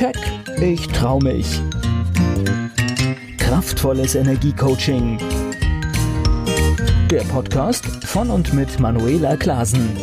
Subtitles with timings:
[0.00, 0.16] Keck,
[0.62, 1.60] ich trau mich.
[3.36, 5.18] Kraftvolles Energiecoaching.
[7.10, 9.94] Der Podcast von und mit Manuela Klasen.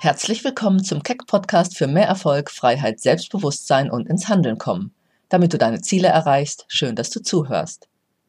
[0.00, 4.92] Herzlich willkommen zum Keck Podcast für mehr Erfolg, Freiheit, Selbstbewusstsein und ins Handeln kommen.
[5.28, 7.88] Damit du deine Ziele erreichst, schön, dass du zuhörst.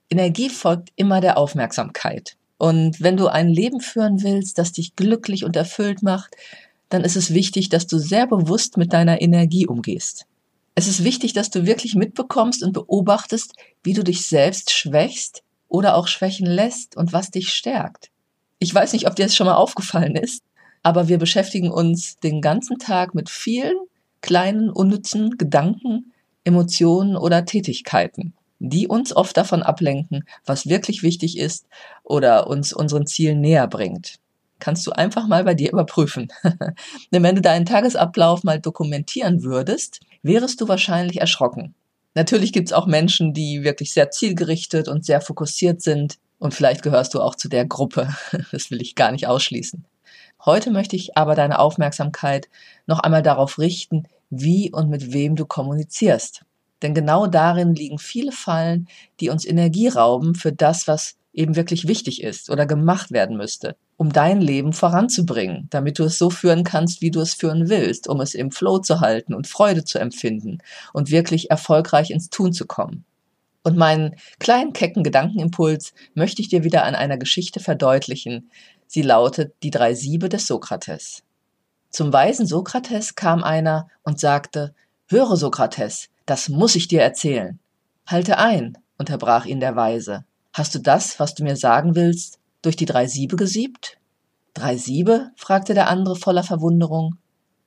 [0.09, 2.37] Energie folgt immer der Aufmerksamkeit.
[2.57, 6.35] Und wenn du ein Leben führen willst, das dich glücklich und erfüllt macht,
[6.89, 10.25] dann ist es wichtig, dass du sehr bewusst mit deiner Energie umgehst.
[10.79, 13.51] Es ist wichtig, dass du wirklich mitbekommst und beobachtest,
[13.83, 18.11] wie du dich selbst schwächst oder auch schwächen lässt und was dich stärkt.
[18.59, 20.41] Ich weiß nicht, ob dir das schon mal aufgefallen ist,
[20.81, 23.75] aber wir beschäftigen uns den ganzen Tag mit vielen
[24.21, 26.13] kleinen, unnützen Gedanken,
[26.45, 31.65] Emotionen oder Tätigkeiten, die uns oft davon ablenken, was wirklich wichtig ist
[32.03, 34.17] oder uns unseren Zielen näher bringt
[34.59, 36.27] kannst du einfach mal bei dir überprüfen.
[37.13, 41.75] Denn wenn du deinen Tagesablauf mal dokumentieren würdest, wärest du wahrscheinlich erschrocken.
[42.15, 46.17] Natürlich gibt es auch Menschen, die wirklich sehr zielgerichtet und sehr fokussiert sind.
[46.37, 48.13] Und vielleicht gehörst du auch zu der Gruppe.
[48.51, 49.85] Das will ich gar nicht ausschließen.
[50.45, 52.49] Heute möchte ich aber deine Aufmerksamkeit
[52.87, 56.45] noch einmal darauf richten, wie und mit wem du kommunizierst.
[56.81, 58.87] Denn genau darin liegen viele Fallen,
[59.19, 63.75] die uns Energie rauben für das, was eben wirklich wichtig ist oder gemacht werden müsste,
[63.99, 68.07] um dein Leben voranzubringen, damit du es so führen kannst, wie du es führen willst,
[68.07, 70.59] um es im Flow zu halten und Freude zu empfinden
[70.93, 73.03] und wirklich erfolgreich ins Tun zu kommen.
[73.61, 78.49] Und meinen kleinen kecken Gedankenimpuls möchte ich dir wieder an einer Geschichte verdeutlichen.
[78.87, 81.23] Sie lautet Die drei Siebe des Sokrates.
[81.89, 84.73] Zum weisen Sokrates kam einer und sagte,
[85.09, 87.59] Höre, Sokrates, das muss ich dir erzählen.
[88.07, 90.23] Halte ein, unterbrach ihn der Weise.
[90.53, 93.97] Hast du das, was du mir sagen willst, durch die drei Siebe gesiebt?
[94.53, 95.31] Drei Siebe?
[95.35, 97.17] fragte der andere voller Verwunderung.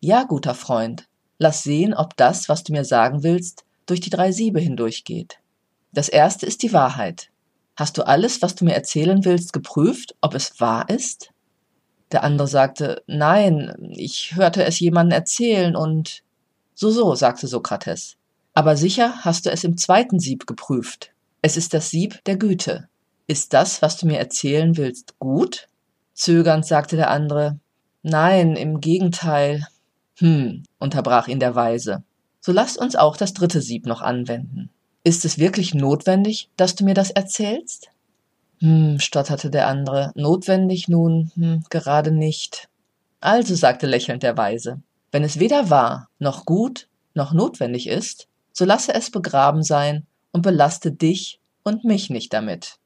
[0.00, 4.32] Ja, guter Freund, lass sehen, ob das, was du mir sagen willst, durch die drei
[4.32, 5.38] Siebe hindurchgeht.
[5.92, 7.30] Das erste ist die Wahrheit.
[7.76, 11.30] Hast du alles, was du mir erzählen willst, geprüft, ob es wahr ist?
[12.10, 16.22] Der andere sagte, nein, ich hörte es jemandem erzählen und
[16.74, 18.16] so so, sagte Sokrates.
[18.54, 21.12] Aber sicher hast du es im zweiten Sieb geprüft.
[21.40, 22.88] Es ist das Sieb der Güte.
[23.26, 25.68] Ist das, was du mir erzählen willst, gut?
[26.14, 27.58] Zögernd sagte der andere.
[28.02, 29.66] Nein, im Gegenteil.
[30.18, 32.02] Hm, unterbrach ihn der Weise.
[32.40, 34.70] So lasst uns auch das dritte Sieb noch anwenden.
[35.04, 37.88] Ist es wirklich notwendig, dass du mir das erzählst?
[38.58, 40.12] Hm, stotterte der andere.
[40.14, 42.68] Notwendig nun, hm, gerade nicht.
[43.20, 44.80] Also, sagte lächelnd der Weise,
[45.12, 50.42] wenn es weder wahr, noch gut, noch notwendig ist, so lasse es begraben sein und
[50.42, 52.78] belaste dich und mich nicht damit.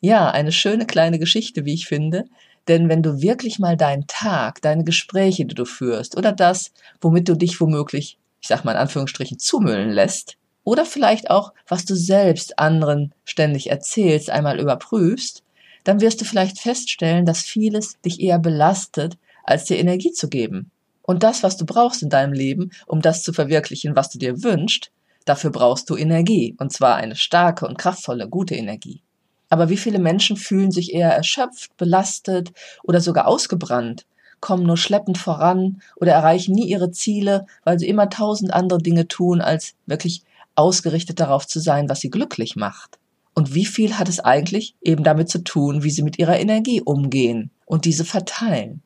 [0.00, 2.24] Ja, eine schöne kleine Geschichte, wie ich finde,
[2.68, 7.28] denn wenn du wirklich mal deinen Tag, deine Gespräche, die du führst oder das, womit
[7.28, 11.94] du dich womöglich, ich sag mal in Anführungsstrichen, zumüllen lässt, oder vielleicht auch, was du
[11.94, 15.42] selbst anderen ständig erzählst, einmal überprüfst,
[15.84, 20.70] dann wirst du vielleicht feststellen, dass vieles dich eher belastet, als dir Energie zu geben.
[21.00, 24.42] Und das, was du brauchst in deinem Leben, um das zu verwirklichen, was du dir
[24.42, 24.92] wünschst,
[25.28, 29.02] Dafür brauchst du Energie, und zwar eine starke und kraftvolle, gute Energie.
[29.48, 34.04] Aber wie viele Menschen fühlen sich eher erschöpft, belastet oder sogar ausgebrannt,
[34.40, 39.08] kommen nur schleppend voran oder erreichen nie ihre Ziele, weil sie immer tausend andere Dinge
[39.08, 40.22] tun, als wirklich
[40.54, 42.98] ausgerichtet darauf zu sein, was sie glücklich macht.
[43.34, 46.80] Und wie viel hat es eigentlich eben damit zu tun, wie sie mit ihrer Energie
[46.80, 48.82] umgehen und diese verteilen?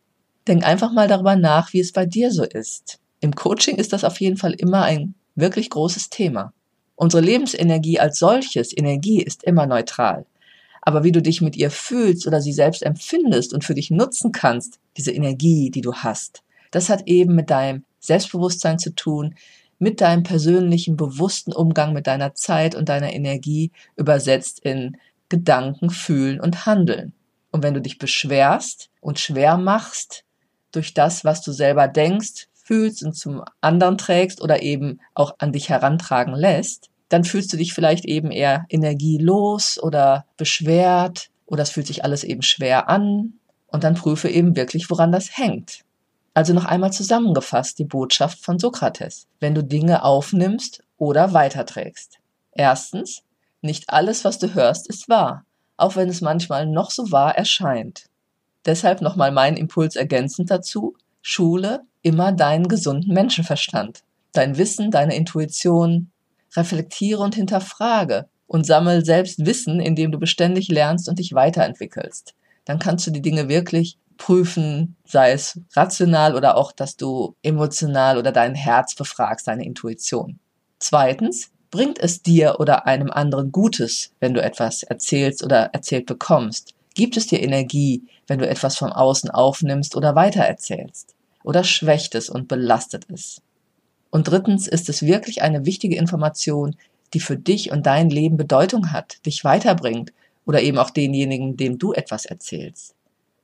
[0.46, 2.98] Denk einfach mal darüber nach, wie es bei dir so ist.
[3.20, 6.52] Im Coaching ist das auf jeden Fall immer ein wirklich großes Thema.
[6.96, 10.26] Unsere Lebensenergie als solches, Energie ist immer neutral.
[10.82, 14.32] Aber wie du dich mit ihr fühlst oder sie selbst empfindest und für dich nutzen
[14.32, 19.36] kannst, diese Energie, die du hast, das hat eben mit deinem Selbstbewusstsein zu tun,
[19.78, 24.96] mit deinem persönlichen, bewussten Umgang mit deiner Zeit und deiner Energie übersetzt in
[25.28, 27.14] Gedanken, Fühlen und Handeln.
[27.50, 30.24] Und wenn du dich beschwerst und schwer machst
[30.72, 35.52] durch das, was du selber denkst, fühlst und zum anderen trägst oder eben auch an
[35.52, 41.70] dich herantragen lässt, dann fühlst du dich vielleicht eben eher energielos oder beschwert oder es
[41.70, 43.34] fühlt sich alles eben schwer an
[43.66, 45.80] und dann prüfe eben wirklich, woran das hängt.
[46.34, 52.18] Also noch einmal zusammengefasst die Botschaft von Sokrates, wenn du Dinge aufnimmst oder weiterträgst.
[52.52, 53.22] Erstens,
[53.60, 55.44] nicht alles, was du hörst, ist wahr,
[55.76, 58.06] auch wenn es manchmal noch so wahr erscheint.
[58.64, 66.11] Deshalb nochmal mein Impuls ergänzend dazu, Schule immer deinen gesunden Menschenverstand, dein Wissen, deine Intuition.
[66.56, 72.34] Reflektiere und hinterfrage und sammel selbst Wissen, indem du beständig lernst und dich weiterentwickelst.
[72.64, 78.18] Dann kannst du die Dinge wirklich prüfen, sei es rational oder auch, dass du emotional
[78.18, 80.38] oder dein Herz befragst, deine Intuition.
[80.78, 86.74] Zweitens, bringt es dir oder einem anderen Gutes, wenn du etwas erzählst oder erzählt bekommst?
[86.94, 91.14] Gibt es dir Energie, wenn du etwas vom Außen aufnimmst oder weitererzählst?
[91.42, 93.40] Oder schwächt es und belastet es?
[94.12, 96.76] Und drittens ist es wirklich eine wichtige Information,
[97.14, 100.12] die für dich und dein Leben Bedeutung hat, dich weiterbringt
[100.44, 102.94] oder eben auch denjenigen, dem du etwas erzählst.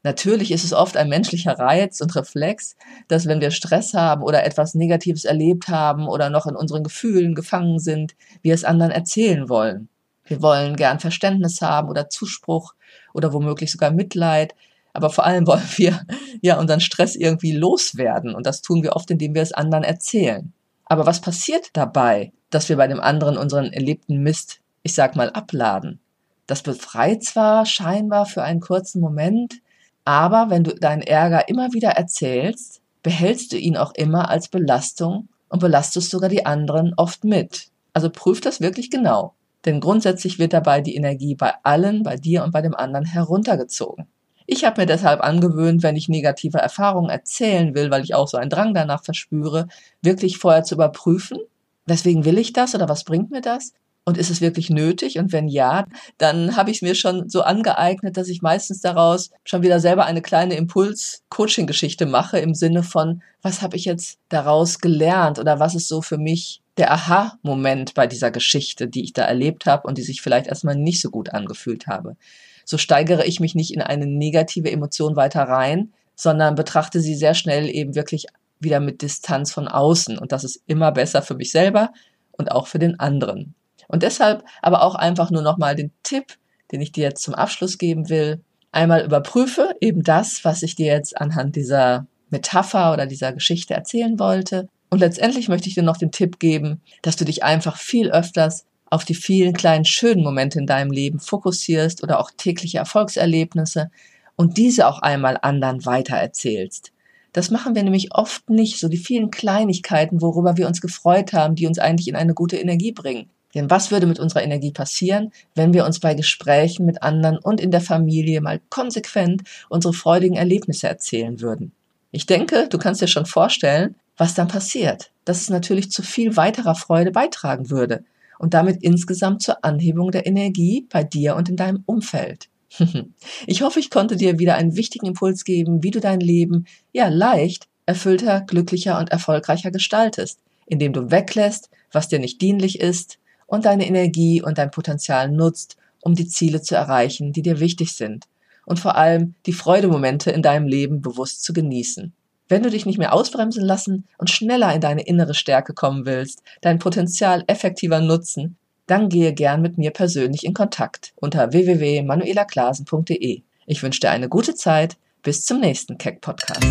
[0.03, 2.77] Natürlich ist es oft ein menschlicher Reiz und Reflex,
[3.09, 7.35] dass wenn wir Stress haben oder etwas Negatives erlebt haben oder noch in unseren Gefühlen
[7.35, 9.89] gefangen sind, wir es anderen erzählen wollen.
[10.27, 12.75] Wir wollen gern Verständnis haben oder Zuspruch
[13.15, 14.55] oder womöglich sogar Mitleid,
[14.93, 16.03] aber vor allem wollen wir
[16.43, 20.53] ja unseren Stress irgendwie loswerden und das tun wir oft, indem wir es anderen erzählen.
[20.89, 25.31] Aber was passiert dabei, dass wir bei dem anderen unseren erlebten Mist, ich sag mal,
[25.31, 26.01] abladen?
[26.47, 29.57] Das befreit zwar scheinbar für einen kurzen Moment,
[30.05, 35.29] aber wenn du deinen Ärger immer wieder erzählst, behältst du ihn auch immer als Belastung
[35.51, 37.69] und belastest sogar die anderen oft mit.
[37.93, 39.35] Also prüf das wirklich genau.
[39.67, 44.07] Denn grundsätzlich wird dabei die Energie bei allen, bei dir und bei dem anderen heruntergezogen.
[44.51, 48.39] Ich habe mir deshalb angewöhnt, wenn ich negative Erfahrungen erzählen will, weil ich auch so
[48.39, 49.69] einen Drang danach verspüre,
[50.01, 51.37] wirklich vorher zu überprüfen,
[51.85, 53.75] weswegen will ich das oder was bringt mir das?
[54.07, 55.19] Und ist es wirklich nötig?
[55.19, 55.85] Und wenn ja,
[56.17, 60.07] dann habe ich es mir schon so angeeignet, dass ich meistens daraus schon wieder selber
[60.07, 65.75] eine kleine Impuls-Coaching-Geschichte mache im Sinne von, was habe ich jetzt daraus gelernt oder was
[65.75, 69.99] ist so für mich der Aha-Moment bei dieser Geschichte, die ich da erlebt habe und
[69.99, 72.17] die sich vielleicht erstmal nicht so gut angefühlt habe.
[72.65, 77.35] So steigere ich mich nicht in eine negative Emotion weiter rein, sondern betrachte sie sehr
[77.35, 78.27] schnell eben wirklich
[78.61, 80.19] wieder mit Distanz von außen.
[80.19, 81.93] Und das ist immer besser für mich selber
[82.33, 83.55] und auch für den anderen.
[83.89, 86.37] Und deshalb aber auch einfach nur nochmal den Tipp,
[86.71, 88.43] den ich dir jetzt zum Abschluss geben will.
[88.71, 94.19] Einmal überprüfe eben das, was ich dir jetzt anhand dieser Metapher oder dieser Geschichte erzählen
[94.19, 94.69] wollte.
[94.91, 98.65] Und letztendlich möchte ich dir noch den Tipp geben, dass du dich einfach viel öfters
[98.91, 103.91] auf die vielen kleinen schönen Momente in deinem Leben fokussierst oder auch tägliche Erfolgserlebnisse
[104.37, 106.93] und diese auch einmal anderen weitererzählst.
[107.33, 111.55] Das machen wir nämlich oft nicht, so die vielen Kleinigkeiten, worüber wir uns gefreut haben,
[111.55, 113.29] die uns eigentlich in eine gute Energie bringen.
[113.55, 117.61] Denn was würde mit unserer Energie passieren, wenn wir uns bei Gesprächen mit anderen und
[117.61, 121.73] in der Familie mal konsequent unsere freudigen Erlebnisse erzählen würden?
[122.11, 125.11] Ich denke, du kannst dir schon vorstellen, was dann passiert.
[125.25, 128.05] Dass es natürlich zu viel weiterer Freude beitragen würde
[128.39, 132.49] und damit insgesamt zur Anhebung der Energie bei dir und in deinem Umfeld.
[133.47, 137.09] Ich hoffe, ich konnte dir wieder einen wichtigen Impuls geben, wie du dein Leben ja
[137.09, 143.65] leicht, erfüllter, glücklicher und erfolgreicher gestaltest, indem du weglässt, was dir nicht dienlich ist, und
[143.65, 148.27] deine Energie und dein Potenzial nutzt, um die Ziele zu erreichen, die dir wichtig sind
[148.69, 152.13] und vor allem die Freudemomente in deinem Leben bewusst zu genießen.
[152.49, 156.43] Wenn du dich nicht mehr ausbremsen lassen und schneller in deine innere Stärke kommen willst,
[156.63, 158.57] dein Potenzial effektiver nutzen,
[158.87, 163.43] dann gehe gern mit mir persönlich in Kontakt unter www.manuelaklasen.de.
[163.67, 164.97] Ich wünsche dir eine gute Zeit.
[165.23, 166.65] Bis zum nächsten Keck Podcast.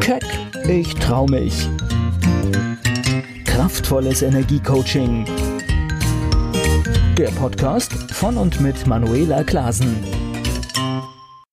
[0.00, 0.22] Keck,
[0.68, 1.68] ich trau mich
[3.44, 5.24] Kraftvolles Energiecoaching.
[7.16, 10.17] Der Podcast von und mit Manuela Klasen.